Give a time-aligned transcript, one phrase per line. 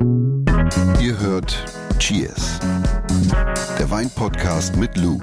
[0.00, 1.62] Ihr hört
[1.98, 2.58] Cheers,
[3.78, 5.20] der Weinpodcast mit Lou.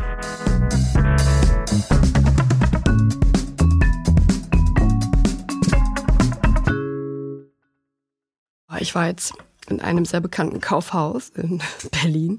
[8.79, 9.34] Ich war jetzt
[9.68, 11.59] in einem sehr bekannten Kaufhaus in
[11.91, 12.38] Berlin,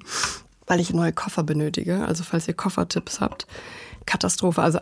[0.69, 2.05] weil ich neue Koffer benötige.
[2.07, 3.49] Also falls ihr Koffertipps habt,
[4.07, 4.63] Katastrophe.
[4.63, 4.79] Also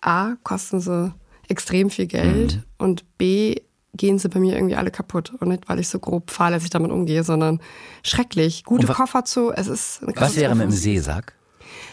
[0.00, 1.12] A, kosten sie
[1.48, 2.62] extrem viel Geld mhm.
[2.78, 3.56] und B,
[3.94, 5.32] gehen sie bei mir irgendwie alle kaputt.
[5.38, 7.60] Und nicht, weil ich so grob fahrlässig damit umgehe, sondern
[8.02, 8.64] schrecklich.
[8.64, 11.34] Gute Koffer zu, es ist eine Was wäre mit dem Seesack?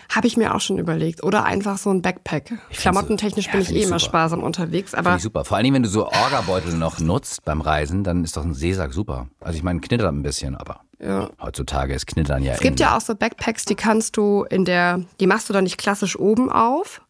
[0.10, 1.24] Habe ich mir auch schon überlegt.
[1.24, 2.54] Oder einfach so ein Backpack.
[2.72, 4.94] Klamottentechnisch so, ja, bin ich eh immer sparsam unterwegs.
[4.94, 5.46] Aber ich super.
[5.46, 8.94] Vor allem, wenn du so Orgabeutel noch nutzt beim Reisen, dann ist doch ein Seesack
[8.94, 9.28] super.
[9.40, 11.30] Also ich meine, knittert ein bisschen, aber ja.
[11.42, 15.02] heutzutage ist Knittern ja Es gibt ja auch so Backpacks, die kannst du in der,
[15.20, 17.02] die machst du dann nicht klassisch oben auf,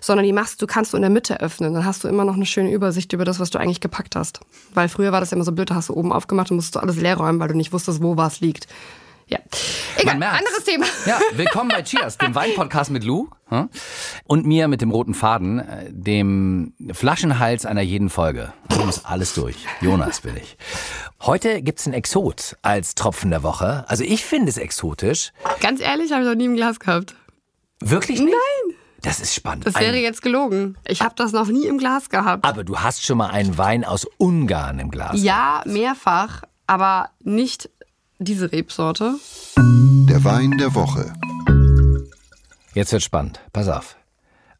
[0.00, 1.74] sondern die machst du kannst du in der Mitte öffnen.
[1.74, 4.40] Dann hast du immer noch eine schöne Übersicht über das, was du eigentlich gepackt hast.
[4.74, 6.74] Weil früher war das ja immer so blöd, da hast du oben aufgemacht und musst
[6.74, 8.66] du alles leer räumen, weil du nicht wusstest, wo was liegt.
[9.28, 9.38] Ja.
[9.96, 10.86] Egal, anderes Thema.
[11.04, 13.68] Ja, willkommen bei Cheers, dem Weinpodcast mit Lou hm?
[14.24, 18.54] und mir mit dem roten Faden, äh, dem Flaschenhals einer jeden Folge.
[18.70, 19.56] Du musst alles durch.
[19.82, 20.56] Jonas bin ich.
[21.20, 23.84] Heute gibt's ein Exot als Tropfen der Woche.
[23.88, 25.32] Also ich finde es exotisch.
[25.60, 27.14] Ganz ehrlich, habe ich noch nie im Glas gehabt.
[27.80, 28.32] Wirklich nicht?
[28.32, 28.77] Nein.
[29.08, 29.66] Das ist spannend.
[29.66, 30.76] Das wäre ein jetzt gelogen.
[30.86, 32.44] Ich habe das noch nie im Glas gehabt.
[32.44, 35.22] Aber du hast schon mal einen Wein aus Ungarn im Glas.
[35.22, 35.66] Ja, gehabt.
[35.68, 37.70] mehrfach, aber nicht
[38.18, 39.14] diese Rebsorte.
[39.56, 41.14] Der Wein der Woche.
[42.74, 43.40] Jetzt wird spannend.
[43.54, 43.96] Pass auf.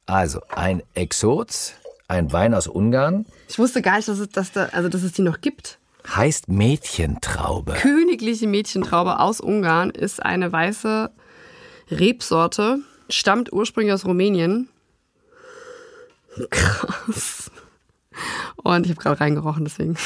[0.06, 1.74] Also, ein Exot,
[2.08, 3.26] ein Wein aus Ungarn.
[3.50, 5.78] Ich wusste gar nicht, dass es, dass da, also, dass es die noch gibt.
[6.16, 7.74] Heißt Mädchentraube.
[7.74, 11.10] Königliche Mädchentraube aus Ungarn ist eine weiße
[11.90, 14.68] Rebsorte, stammt ursprünglich aus Rumänien.
[16.50, 17.50] Krass.
[18.56, 19.96] Und ich habe gerade reingerochen, deswegen.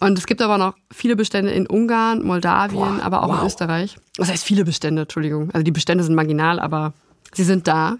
[0.00, 3.40] Und es gibt aber noch viele Bestände in Ungarn, Moldawien, Boah, aber auch wow.
[3.40, 3.96] in Österreich.
[4.16, 5.50] Das heißt viele Bestände, Entschuldigung.
[5.52, 6.92] Also die Bestände sind marginal, aber
[7.32, 7.96] sie sind da.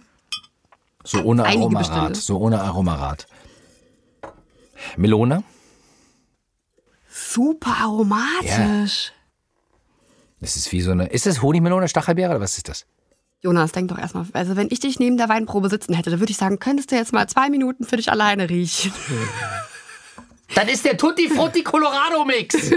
[1.02, 2.16] So ohne Aromarat.
[2.16, 3.26] So ohne Aromarat.
[4.96, 5.44] Melone?
[7.08, 9.12] Super aromatisch.
[9.12, 9.12] Ja.
[10.40, 11.06] Das ist wie so eine.
[11.06, 12.86] Ist das Honigmelone, Stachelbeere oder was ist das?
[13.44, 14.24] Jonas, denk doch erstmal.
[14.32, 16.96] Also, wenn ich dich neben der Weinprobe sitzen hätte, dann würde ich sagen, könntest du
[16.96, 18.92] jetzt mal zwei Minuten für dich alleine riechen.
[20.54, 22.54] Das ist der Tutti Frutti Colorado Mix.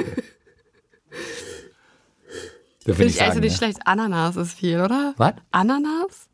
[2.86, 3.58] Finde ich, ich also nicht ja.
[3.58, 3.80] schlecht.
[3.86, 5.14] Ananas ist viel, oder?
[5.18, 5.34] Was?
[5.52, 6.28] Ananas?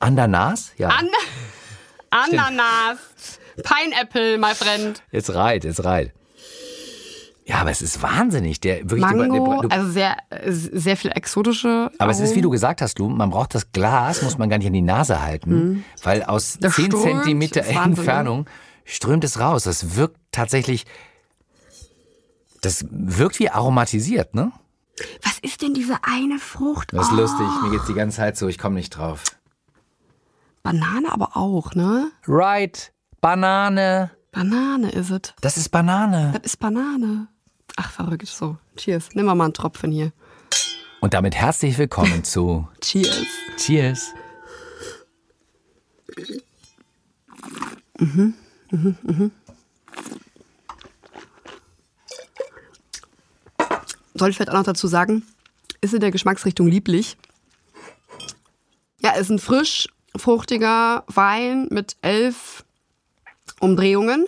[0.00, 0.72] Ananas?
[0.78, 0.88] Ja.
[0.88, 1.08] An
[2.10, 2.98] Ananas.
[3.62, 5.00] Pineapple, my friend.
[5.12, 6.12] Jetzt reit, jetzt reit.
[7.44, 8.60] Ja, aber es ist wahnsinnig.
[8.60, 10.16] Der wirklich Mango, du, du, also sehr,
[10.46, 11.90] sehr viel exotische.
[11.98, 14.58] Aber es ist, wie du gesagt hast, du, man braucht das Glas, muss man gar
[14.58, 15.84] nicht an die Nase halten, mhm.
[16.02, 18.46] weil aus das 10 Zentimeter Entfernung
[18.84, 19.64] strömt es raus.
[19.64, 20.86] Das wirkt tatsächlich,
[22.60, 24.52] das wirkt wie aromatisiert, ne?
[25.22, 26.92] Was ist denn diese eine Frucht?
[26.92, 27.16] Das ist oh.
[27.16, 29.24] lustig, mir geht's die ganze Zeit so, ich komme nicht drauf.
[30.62, 32.12] Banane aber auch, ne?
[32.28, 34.12] Right, Banane.
[34.32, 35.20] Banane ist es.
[35.42, 36.32] Das ist Banane.
[36.32, 37.28] Das ist Banane.
[37.76, 38.26] Ach, verrückt.
[38.26, 39.10] So, cheers.
[39.12, 40.12] Nimm mal einen Tropfen hier.
[41.02, 43.26] Und damit herzlich willkommen zu Cheers.
[43.58, 44.14] Cheers.
[47.98, 48.34] Mhm,
[48.70, 49.30] mhm, mhm.
[54.14, 55.26] Soll ich vielleicht auch noch dazu sagen,
[55.82, 57.18] ist in der Geschmacksrichtung lieblich.
[59.00, 62.64] Ja, ist ein frisch, fruchtiger Wein mit elf
[63.62, 64.26] Umdrehungen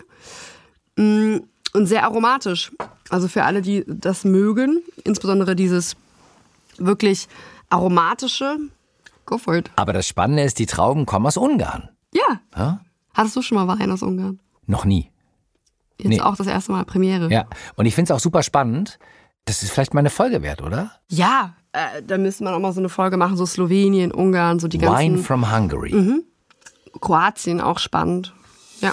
[0.96, 1.36] mm,
[1.72, 2.72] und sehr aromatisch.
[3.10, 5.96] Also für alle, die das mögen, insbesondere dieses
[6.78, 7.28] wirklich
[7.68, 8.58] aromatische,
[9.26, 9.70] go for it.
[9.76, 11.88] Aber das Spannende ist, die Trauben kommen aus Ungarn.
[12.12, 12.40] Ja.
[12.56, 12.80] ja?
[13.12, 14.40] Hattest du schon mal Wein aus Ungarn?
[14.66, 15.10] Noch nie.
[15.98, 16.20] Jetzt nee.
[16.20, 17.30] auch das erste Mal Premiere.
[17.30, 17.46] Ja,
[17.76, 18.98] und ich finde es auch super spannend.
[19.44, 20.92] Das ist vielleicht mal eine Folge wert, oder?
[21.08, 24.68] Ja, äh, da müsste man auch mal so eine Folge machen, so Slowenien, Ungarn, so
[24.68, 24.98] die ganzen...
[24.98, 25.92] Wine from Hungary.
[25.92, 26.24] Mhm.
[27.00, 28.32] Kroatien, auch spannend.
[28.80, 28.92] Ja.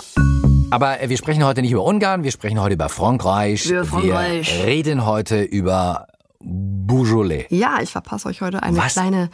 [0.72, 3.68] Aber wir sprechen heute nicht über Ungarn, wir sprechen heute über Frankreich.
[3.70, 4.58] Wir, Frankreich.
[4.58, 6.08] wir reden heute über
[6.40, 7.46] Beaujolais.
[7.50, 9.30] Ja, ich verpasse euch heute eine kleine,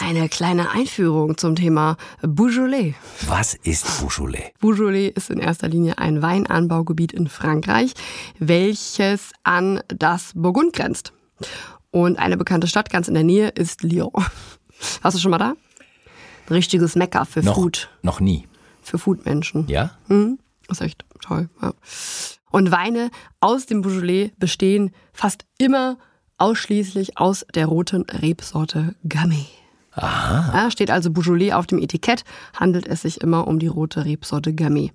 [0.00, 2.94] eine kleine Einführung zum Thema Beaujolais.
[3.26, 4.52] Was ist Beaujolais?
[4.60, 7.92] Beaujolais ist in erster Linie ein Weinanbaugebiet in Frankreich,
[8.38, 11.12] welches an das Burgund grenzt.
[11.90, 14.12] Und eine bekannte Stadt ganz in der Nähe ist Lyon.
[15.02, 15.54] Warst du schon mal da?
[16.48, 17.90] Richtiges Mecker für noch, Food.
[18.02, 18.46] Noch nie.
[18.82, 19.66] Für Foodmenschen.
[19.66, 19.90] Ja?
[20.06, 20.38] Mhm.
[20.68, 21.48] Das ist echt toll.
[21.62, 21.72] Ja.
[22.50, 23.10] Und Weine
[23.40, 25.98] aus dem Beaujolais bestehen fast immer
[26.38, 29.46] ausschließlich aus der roten Rebsorte Gamay.
[29.92, 30.52] Aha.
[30.54, 32.24] Ja, steht also Beaujolais auf dem Etikett,
[32.54, 34.92] handelt es sich immer um die rote Rebsorte Gamay.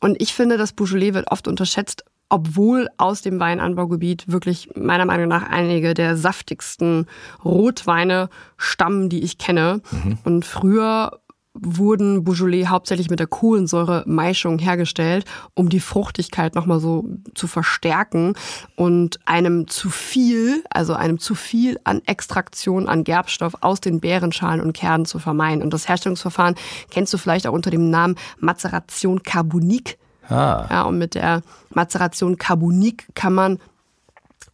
[0.00, 5.28] Und ich finde, das Beaujolais wird oft unterschätzt, obwohl aus dem Weinanbaugebiet wirklich meiner Meinung
[5.28, 7.06] nach einige der saftigsten
[7.44, 9.80] Rotweine stammen, die ich kenne.
[9.90, 10.18] Mhm.
[10.24, 11.20] Und früher
[11.60, 15.24] wurden Beaujolais hauptsächlich mit der Kohlensäure-Maischung hergestellt,
[15.54, 18.34] um die Fruchtigkeit nochmal so zu verstärken
[18.74, 24.60] und einem zu viel, also einem zu viel an Extraktion an Gerbstoff aus den Beerenschalen
[24.60, 25.62] und Kernen zu vermeiden.
[25.62, 26.54] Und das Herstellungsverfahren
[26.90, 29.98] kennst du vielleicht auch unter dem Namen Mazeration Carbonique.
[30.28, 30.66] Ah.
[30.70, 33.58] Ja, und mit der Mazeration Carbonique kann man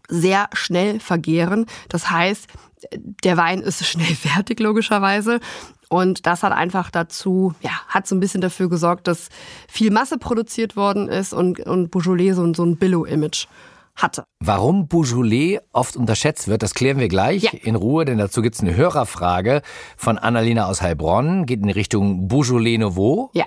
[0.09, 1.67] sehr schnell vergehren.
[1.89, 2.47] Das heißt,
[3.25, 5.41] der Wein ist schnell fertig, logischerweise.
[5.93, 9.29] Und das hat einfach dazu, ja, hat so ein bisschen dafür gesorgt, dass
[9.69, 13.47] viel Masse produziert worden ist und, und Beaujolais so, so ein Billo-Image
[13.95, 14.25] hatte.
[14.41, 17.51] Warum Beaujolais oft unterschätzt wird, das klären wir gleich ja.
[17.63, 19.61] in Ruhe, denn dazu gibt es eine Hörerfrage
[19.99, 23.31] von Annalena aus Heilbronn, geht in Richtung Beaujolais Nouveau.
[23.35, 23.45] Ja.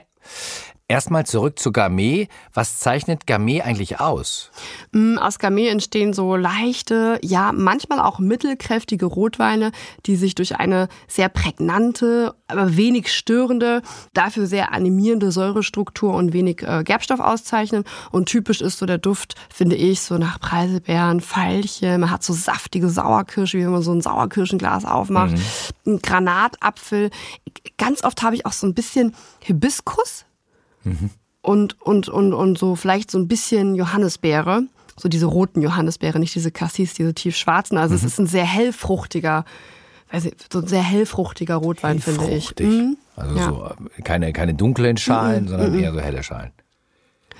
[0.87, 2.27] Erstmal zurück zu Gamay.
[2.53, 4.51] Was zeichnet Gamay eigentlich aus?
[4.91, 9.71] Mm, aus Gamay entstehen so leichte, ja, manchmal auch mittelkräftige Rotweine,
[10.05, 13.81] die sich durch eine sehr prägnante, aber wenig störende,
[14.13, 17.83] dafür sehr animierende Säurestruktur und wenig äh, Gerbstoff auszeichnen.
[18.11, 21.99] Und typisch ist so der Duft, finde ich, so nach Preiselbeeren, Veilchen.
[21.99, 25.31] Man hat so saftige Sauerkirsche, wie wenn man so ein Sauerkirschenglas aufmacht.
[25.31, 25.93] Mhm.
[25.93, 27.09] Ein Granatapfel.
[27.79, 30.25] Ganz oft habe ich auch so ein bisschen Hibiskus
[30.85, 31.09] Mhm.
[31.41, 34.63] Und, und, und, und so vielleicht so ein bisschen Johannisbeere.
[34.97, 37.77] So diese roten Johannisbeere, nicht diese Cassis, diese tiefschwarzen.
[37.77, 37.97] Also mhm.
[37.97, 39.43] es ist ein sehr hellfruchtiger,
[40.11, 42.55] weiß ich, so ein sehr hellfruchtiger Rotwein, finde ich.
[42.57, 42.97] Mhm.
[43.17, 43.45] Also ja.
[43.45, 45.49] so äh, keine, keine dunklen Schalen, mhm.
[45.49, 45.79] sondern mhm.
[45.79, 46.51] eher so helle Schalen.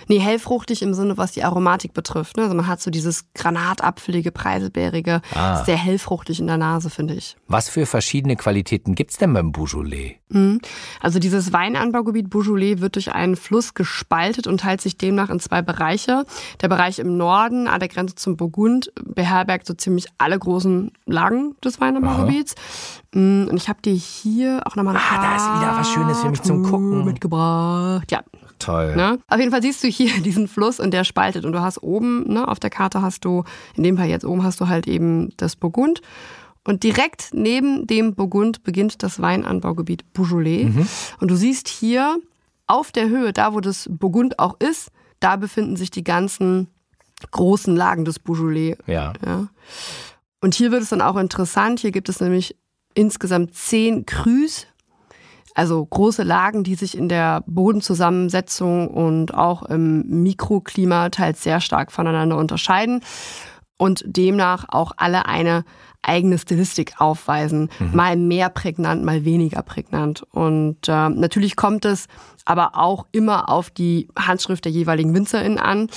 [0.08, 2.38] Nee, hellfruchtig im Sinne, was die Aromatik betrifft.
[2.38, 2.44] Ne?
[2.44, 5.64] Also man hat so dieses granatapfelige, preiselbeerige, ah.
[5.64, 7.36] sehr hellfruchtig in der Nase, finde ich.
[7.48, 10.18] Was für verschiedene Qualitäten gibt's denn beim Beaujolais?
[10.30, 10.60] Mhm.
[11.02, 15.62] Also dieses Weinanbaugebiet Beaujolais wird durch einen Fluss gespaltet und teilt sich demnach in zwei
[15.62, 16.26] Bereiche.
[16.62, 21.56] Der Bereich im Norden an der Grenze zum Burgund beherbergt so ziemlich alle großen Lagen
[21.64, 22.56] des Weinanbaugebiets.
[23.16, 26.30] Mhm, und ich habe dir hier auch nochmal Ah, da ist wieder was Schönes für
[26.30, 27.06] mich zum Gucken.
[27.06, 28.12] Mitgebracht.
[28.12, 28.24] Ja,
[28.60, 28.96] Toll.
[28.96, 29.20] Ne?
[29.28, 31.46] Auf jeden Fall siehst du hier diesen Fluss und der spaltet.
[31.46, 33.44] Und du hast oben, ne, auf der Karte hast du,
[33.76, 36.02] in dem Fall jetzt oben hast du halt eben das Burgund.
[36.64, 40.66] Und direkt neben dem Burgund beginnt das Weinanbaugebiet Beaujolais.
[40.66, 40.88] Mhm.
[41.20, 42.18] Und du siehst hier
[42.66, 44.90] auf der Höhe, da wo das Burgund auch ist,
[45.20, 46.68] da befinden sich die ganzen
[47.32, 48.78] großen Lagen des Beaujolais.
[48.88, 49.14] Ja.
[49.24, 49.48] ja.
[50.42, 51.80] Und hier wird es dann auch interessant.
[51.80, 52.56] Hier gibt es nämlich
[52.96, 54.68] insgesamt zehn Crus
[55.56, 61.94] also große Lagen, die sich in der Bodenzusammensetzung und auch im Mikroklima teils sehr stark
[61.94, 63.00] voneinander unterscheiden
[63.78, 65.64] und demnach auch alle eine
[66.02, 67.70] eigene Stilistik aufweisen.
[67.80, 67.96] Mhm.
[67.96, 70.24] Mal mehr prägnant, mal weniger prägnant.
[70.32, 72.08] Und äh, natürlich kommt es
[72.44, 75.88] aber auch immer auf die Handschrift der jeweiligen WinzerInnen an.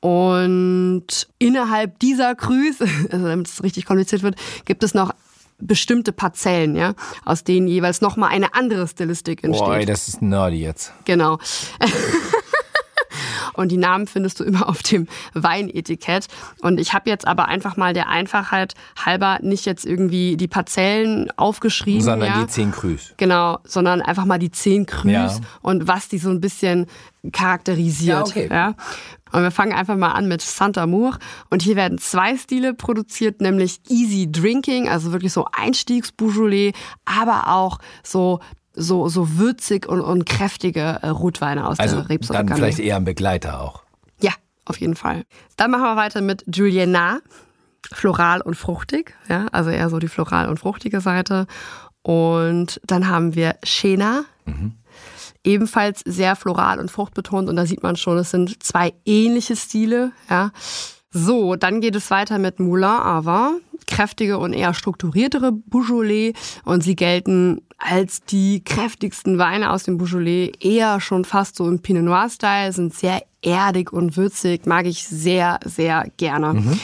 [0.00, 5.12] Und innerhalb dieser Krüs, also damit es richtig kompliziert wird, gibt es noch
[5.58, 6.94] bestimmte Parzellen, ja,
[7.24, 9.66] aus denen jeweils nochmal eine andere Stilistik entsteht.
[9.66, 10.92] Boah, das ist nerdy jetzt.
[11.04, 11.38] Genau.
[13.58, 16.28] Und die Namen findest du immer auf dem Weinetikett.
[16.62, 18.74] Und ich habe jetzt aber einfach mal der Einfachheit
[19.04, 22.02] halber nicht jetzt irgendwie die Parzellen aufgeschrieben.
[22.02, 22.40] Sondern ja.
[22.40, 23.14] die zehn Krüs.
[23.16, 25.36] Genau, sondern einfach mal die zehn Krüs ja.
[25.60, 26.86] und was die so ein bisschen
[27.32, 28.28] charakterisiert.
[28.28, 28.48] Ja, okay.
[28.50, 28.74] ja.
[29.32, 31.18] Und wir fangen einfach mal an mit Santa Mour.
[31.50, 36.72] Und hier werden zwei Stile produziert, nämlich Easy Drinking, also wirklich so Einstiegs-Beaujolais,
[37.04, 38.40] aber auch so
[38.78, 42.44] so, so würzig und, und kräftige äh, Rotweine aus also der Rebsorte.
[42.44, 43.82] Dann vielleicht eher ein Begleiter auch.
[44.20, 44.32] Ja,
[44.64, 45.24] auf jeden Fall.
[45.56, 47.22] Dann machen wir weiter mit Julienat.
[47.92, 51.46] Floral und fruchtig, ja, also eher so die floral und fruchtige Seite.
[52.02, 54.24] Und dann haben wir Chena.
[54.44, 54.74] Mhm
[55.44, 60.12] ebenfalls sehr floral und fruchtbetont und da sieht man schon, es sind zwei ähnliche Stile,
[60.28, 60.50] ja.
[61.10, 63.52] So, dann geht es weiter mit Moulin Ava,
[63.86, 66.34] kräftige und eher strukturiertere Beaujolais
[66.64, 71.80] und sie gelten als die kräftigsten Weine aus dem Beaujolais, eher schon fast so im
[71.80, 76.54] Pinot Noir Style, sind sehr erdig und würzig, mag ich sehr, sehr gerne.
[76.54, 76.80] Mhm.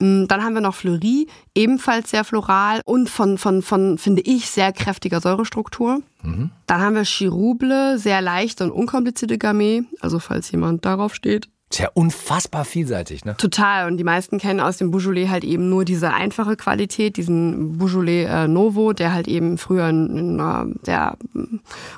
[0.00, 4.48] Mm, dann haben wir noch Fleury, ebenfalls sehr floral und von, von, von finde ich,
[4.48, 6.02] sehr kräftiger Säurestruktur.
[6.22, 6.50] Mhm.
[6.66, 11.48] Dann haben wir Chirouble, sehr leicht und unkomplizierte Gamay, also falls jemand darauf steht.
[11.70, 13.36] Ist ja unfassbar vielseitig, ne?
[13.36, 13.86] Total.
[13.88, 18.24] Und die meisten kennen aus dem Beaujolais halt eben nur diese einfache Qualität, diesen Beaujolais
[18.24, 21.18] äh, Novo, der halt eben früher in, in einer sehr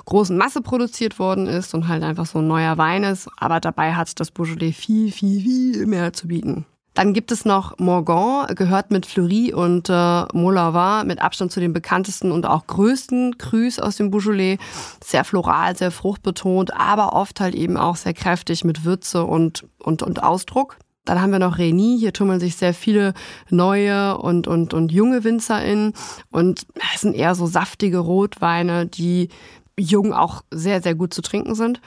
[0.05, 3.29] großen Masse produziert worden ist und halt einfach so ein neuer Wein ist.
[3.37, 6.65] Aber dabei hat das Beaujolais viel, viel, viel mehr zu bieten.
[6.93, 11.71] Dann gibt es noch Morgon, gehört mit Fleury und äh, Molavin mit Abstand zu den
[11.71, 14.57] bekanntesten und auch größten Crus aus dem Beaujolais.
[15.03, 20.03] Sehr floral, sehr fruchtbetont, aber oft halt eben auch sehr kräftig mit Würze und, und,
[20.03, 20.77] und Ausdruck.
[21.05, 21.97] Dann haben wir noch Reni.
[21.97, 23.13] Hier tummeln sich sehr viele
[23.49, 25.93] neue und, und, und junge WinzerInnen.
[26.29, 29.29] Und es sind eher so saftige Rotweine, die
[29.79, 31.81] jung auch sehr, sehr gut zu trinken sind.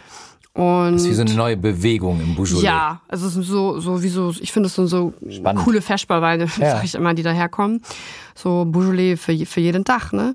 [0.54, 2.62] Und Das ist wie so eine neue Bewegung im Beaujolais.
[2.62, 5.64] ja, also es ist so, so wie so, ich finde es so, so Spannend.
[5.64, 6.76] coole Feschbarweine, Ja.
[6.76, 7.82] sag ich immer, die daherkommen.
[8.37, 10.32] So Beaujolais für, für jeden Tag, ne?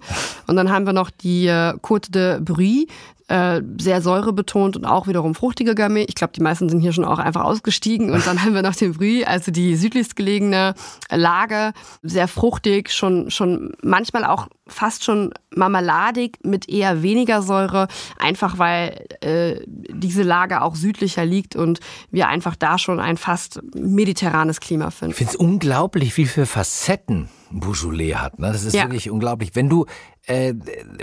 [0.48, 2.88] Und dann haben wir noch die äh, Côte de Brie,
[3.30, 6.06] äh, sehr säurebetont und auch wiederum fruchtige Gamay.
[6.10, 8.12] Ich glaube, die meisten sind hier schon auch einfach ausgestiegen.
[8.12, 10.74] Und dann haben wir noch den Brie, also die südlichst gelegene
[11.12, 18.58] Lage, sehr fruchtig, schon, schon manchmal auch fast schon marmeladig mit eher weniger Säure, einfach
[18.58, 24.60] weil äh, diese Lage auch südlicher liegt und wir einfach da schon ein fast mediterranes
[24.60, 25.14] Klima Ich finden.
[25.14, 28.40] finde es unglaublich, wie viele Facetten Beaujolais hat.
[28.40, 28.48] Ne?
[28.52, 28.84] Das ist Ja.
[28.84, 29.56] wirklich unglaublich.
[29.56, 29.86] Wenn du,
[30.26, 30.54] äh,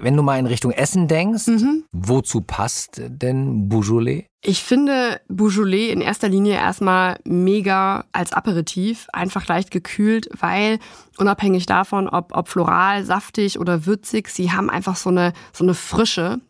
[0.01, 1.85] wenn du mal in Richtung Essen denkst, Mhm.
[1.93, 4.27] wozu passt denn Beaujolais?
[4.43, 10.79] Ich finde Beaujolais in erster Linie erstmal mega als Aperitif, einfach leicht gekühlt, weil
[11.19, 15.75] unabhängig davon, ob, ob floral, saftig oder würzig, sie haben einfach so eine, so eine
[15.75, 16.41] Frische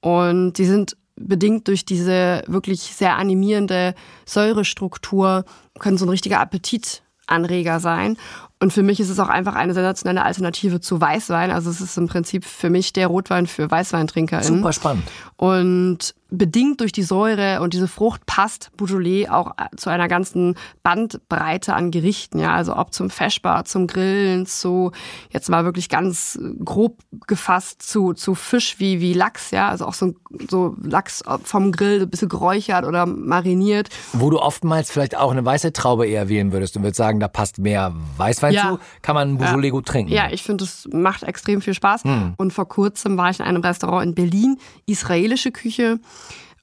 [0.00, 3.94] und sie sind bedingt durch diese wirklich sehr animierende
[4.24, 5.44] Säurestruktur,
[5.78, 8.16] können so ein richtiger Appetitanreger sein.
[8.62, 11.50] Und für mich ist es auch einfach eine sensationelle Alternative zu Weißwein.
[11.50, 14.58] Also es ist im Prinzip für mich der Rotwein für WeißweintrinkerInnen.
[14.58, 15.02] Super spannend.
[15.36, 21.74] Und bedingt durch die Säure und diese Frucht passt Beaujolais auch zu einer ganzen Bandbreite
[21.74, 22.38] an Gerichten.
[22.38, 24.92] Ja, also ob zum Feschbar, zum Grillen, zu
[25.30, 29.50] jetzt mal wirklich ganz grob gefasst zu, zu Fisch wie, wie Lachs.
[29.50, 30.14] Ja, also auch so,
[30.48, 33.90] so Lachs vom Grill, ein bisschen geräuchert oder mariniert.
[34.12, 37.28] Wo du oftmals vielleicht auch eine weiße Traube eher wählen würdest und würdest sagen, da
[37.28, 38.70] passt mehr Weißwein Ja.
[38.70, 40.12] zu, kann man Beaujolais gut trinken.
[40.12, 42.04] Ja, ich finde, es macht extrem viel Spaß.
[42.04, 42.34] Hm.
[42.36, 45.98] Und vor kurzem war ich in einem Restaurant in Berlin, israelische Küche.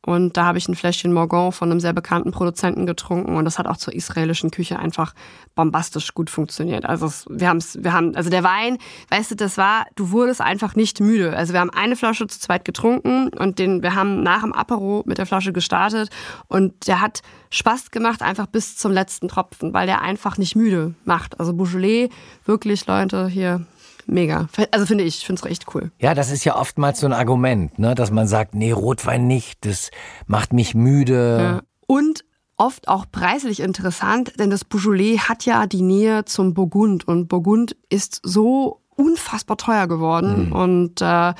[0.06, 3.60] Und da habe ich ein Fläschchen Morgon von einem sehr bekannten Produzenten getrunken und das
[3.60, 5.13] hat auch zur israelischen Küche einfach
[5.56, 6.86] bombastisch gut funktioniert.
[6.86, 8.77] Also wir haben es, wir haben, also der Wein,
[9.10, 11.36] weißt du, das war, du wurdest einfach nicht müde.
[11.36, 15.03] Also wir haben eine Flasche zu zweit getrunken und den, wir haben nach dem Apero
[15.06, 16.10] mit der Flasche gestartet
[16.48, 20.96] und der hat Spaß gemacht einfach bis zum letzten Tropfen, weil der einfach nicht müde
[21.03, 21.41] macht.
[21.41, 22.10] Also Beaujolais,
[22.46, 23.65] wirklich Leute hier
[24.08, 24.48] mega.
[24.72, 25.91] Also finde ich, ich finde es echt cool.
[26.00, 29.65] Ja, das ist ja oftmals so ein Argument, ne, dass man sagt, nee, Rotwein nicht,
[29.65, 29.91] das
[30.27, 31.38] macht mich müde.
[31.39, 31.62] Ja.
[31.88, 32.24] Und
[32.58, 37.75] oft auch preislich interessant, denn das Beaujolais hat ja die Nähe zum Burgund und Burgund
[37.89, 41.34] ist so unfassbar teuer geworden und äh,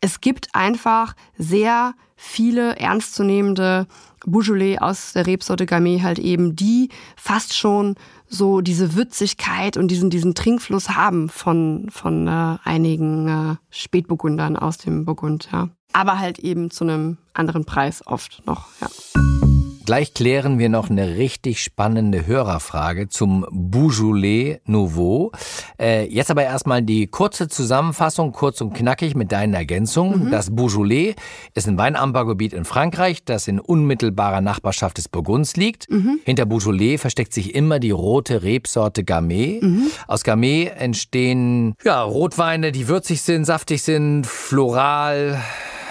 [0.00, 3.86] es gibt einfach sehr viele ernstzunehmende
[4.24, 7.96] Beaujolais aus der Rebsorte Gamay halt eben, die fast schon
[8.32, 14.78] so diese Würzigkeit und diesen, diesen Trinkfluss haben von, von äh, einigen äh, Spätburgundern aus
[14.78, 15.68] dem Burgund, ja.
[15.92, 19.51] Aber halt eben zu einem anderen Preis oft noch, ja.
[19.84, 25.32] Gleich klären wir noch eine richtig spannende Hörerfrage zum Beaujolais Nouveau.
[25.78, 30.30] Äh, jetzt aber erstmal die kurze Zusammenfassung, kurz und knackig mit deinen Ergänzungen.
[30.30, 31.14] Das Beaujolais
[31.54, 35.88] ist ein Weinanbaugebiet in Frankreich, das in unmittelbarer Nachbarschaft des Burgunds liegt.
[36.24, 39.60] Hinter Beaujolais versteckt sich immer die rote Rebsorte Gamay.
[40.06, 45.42] Aus Gamay entstehen ja, Rotweine, die würzig sind, saftig sind, floral,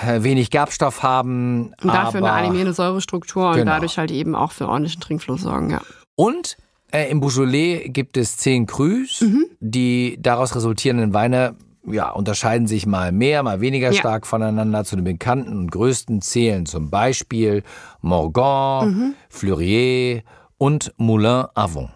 [0.03, 1.73] wenig Gerbstoff haben.
[1.81, 3.71] Und dafür eine animierende Säurestruktur und Genau.
[3.71, 5.81] dadurch halt eben auch für ordentlichen Trinkfluss sorgen, ja.
[6.15, 6.57] Und
[6.91, 9.23] äh, im Beaujolais gibt es zehn Crus.
[9.59, 11.55] Die daraus resultierenden Weine
[11.87, 13.93] ja, unterscheiden sich mal mehr, mal weniger Ja.
[13.97, 14.83] stark voneinander.
[14.83, 17.63] Zu den bekannten und größten zählen zum Beispiel
[18.01, 20.21] Morgon, Fleurier
[20.57, 21.89] und Moulin Avon.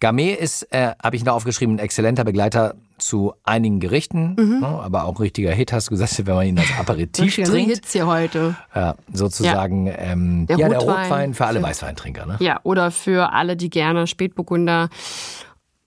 [0.00, 5.04] Gamay ist, äh, habe ich noch aufgeschrieben, ein exzellenter Begleiter zu einigen Gerichten, ne, aber
[5.04, 7.70] auch ein richtiger Hit, hast du gesagt, wenn man ihn als Richtige trinkt.
[7.74, 8.54] Hits hier heute.
[8.74, 11.02] Ja, sozusagen ähm, Der ja, der Rotwein.
[11.02, 12.26] Rotwein für alle Weißweintrinker.
[12.26, 12.36] Ne?
[12.40, 14.88] Ja, oder für alle, die gerne Spätburgunder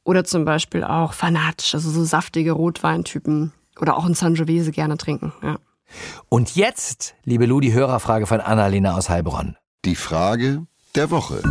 [0.03, 5.33] oder zum Beispiel auch Fanatisch, also so saftige Rotweintypen oder auch ein Sangiovese gerne trinken,
[5.41, 5.57] ja.
[6.29, 9.55] Und jetzt, liebe Lu, die Hörerfrage von Annalena aus Heilbronn.
[9.85, 11.41] Die Frage der Woche.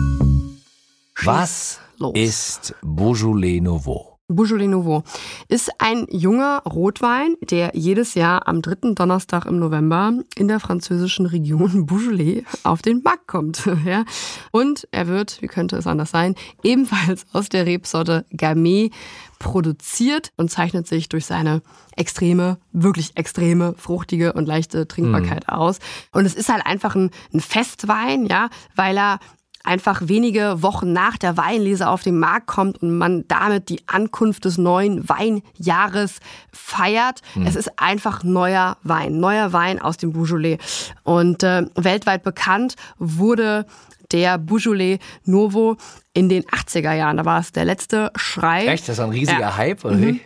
[1.22, 2.12] Was los.
[2.14, 4.14] ist Beaujolais Nouveau?
[4.28, 5.02] Beaujolais Nouveau
[5.48, 11.26] ist ein junger Rotwein, der jedes Jahr am dritten Donnerstag im November in der französischen
[11.26, 13.68] Region Beaujolais auf den Markt kommt.
[13.84, 14.04] Ja.
[14.50, 18.92] Und er wird, wie könnte es anders sein, ebenfalls aus der Rebsorte Gamay
[19.38, 21.60] produziert und zeichnet sich durch seine
[21.96, 25.80] extreme, wirklich extreme, fruchtige und leichte Trinkbarkeit aus.
[26.12, 29.18] Und es ist halt einfach ein, ein Festwein, ja, weil er
[29.64, 34.44] einfach wenige Wochen nach der Weinlese auf den Markt kommt und man damit die Ankunft
[34.44, 36.20] des neuen Weinjahres
[36.52, 37.22] feiert.
[37.34, 37.46] Mhm.
[37.46, 40.58] Es ist einfach neuer Wein, neuer Wein aus dem Beaujolais.
[41.02, 43.66] Und äh, weltweit bekannt wurde
[44.12, 45.76] der Beaujolais Novo
[46.12, 47.16] in den 80er Jahren.
[47.16, 48.66] Da war es der letzte Schrei.
[48.66, 48.88] Echt?
[48.88, 49.56] Das ist ein riesiger ja.
[49.56, 50.06] Hype, oder mhm.
[50.06, 50.20] wie?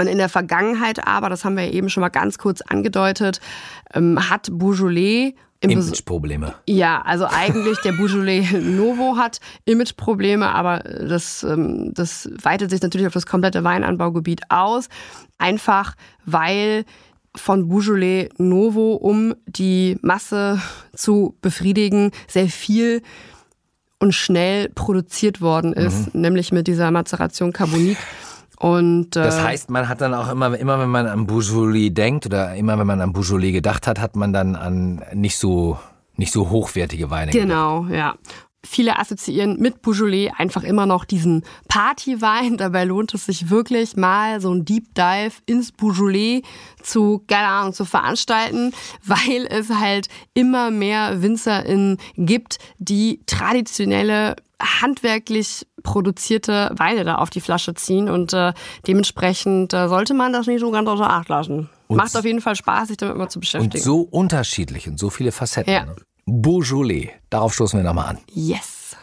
[0.00, 3.38] Und in der Vergangenheit aber, das haben wir eben schon mal ganz kurz angedeutet,
[3.92, 6.54] ähm, hat Beaujolais Imageprobleme.
[6.66, 13.06] Ja, also eigentlich der Beaujolais Novo hat Imageprobleme, aber das, ähm, das weitet sich natürlich
[13.06, 14.88] auf das komplette Weinanbaugebiet aus.
[15.36, 16.86] Einfach weil
[17.36, 20.62] von Beaujolais Novo, um die Masse
[20.94, 23.02] zu befriedigen, sehr viel
[23.98, 26.22] und schnell produziert worden ist, mhm.
[26.22, 27.98] nämlich mit dieser Mazeration Carbonique.
[28.60, 32.26] Und, äh, das heißt, man hat dann auch immer, immer wenn man an Beaujolais denkt
[32.26, 35.78] oder immer wenn man an Beaujolais gedacht hat, hat man dann an nicht so
[36.16, 37.32] nicht so hochwertige Weine.
[37.32, 37.96] Genau, gedacht.
[37.96, 38.14] ja.
[38.64, 42.56] Viele assoziieren mit Beaujolais einfach immer noch diesen Partywein.
[42.58, 46.42] Dabei lohnt es sich wirklich mal so ein Deep Dive ins Beaujolais
[46.82, 48.72] zu, keine Ahnung, zu veranstalten,
[49.04, 57.40] weil es halt immer mehr WinzerInnen gibt, die traditionelle handwerklich produzierte Weine da auf die
[57.40, 58.52] Flasche ziehen und äh,
[58.86, 61.70] dementsprechend äh, sollte man das nicht so ganz außer Acht lassen.
[61.86, 63.72] Und Macht auf jeden Fall Spaß, sich damit mal zu beschäftigen.
[63.74, 65.72] Und so unterschiedlich und so viele Facetten.
[65.72, 65.86] Ja.
[66.30, 68.18] Beaujolais, darauf stoßen wir nochmal an.
[68.32, 68.96] Yes.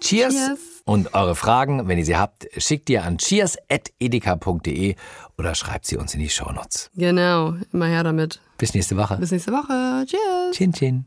[0.00, 0.34] Cheers.
[0.34, 0.58] Cheers.
[0.84, 4.96] Und eure Fragen, wenn ihr sie habt, schickt ihr an cheers.edeka.de
[5.38, 6.90] oder schreibt sie uns in die Shownotes.
[6.94, 8.40] Genau, immer her damit.
[8.58, 9.16] Bis nächste Woche.
[9.16, 10.04] Bis nächste Woche.
[10.06, 10.56] Cheers.
[10.56, 11.04] Chin, chin.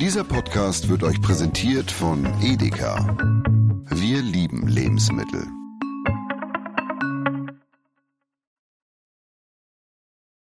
[0.00, 3.16] Dieser Podcast wird euch präsentiert von Edeka.
[3.90, 5.46] Wir lieben Lebensmittel.